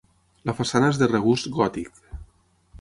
[0.49, 2.05] La façana és de regust gòtic.